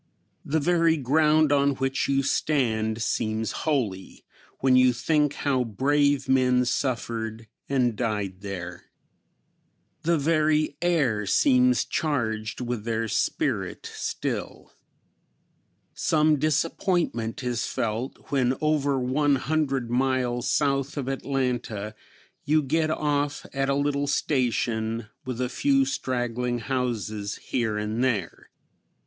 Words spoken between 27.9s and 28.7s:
there.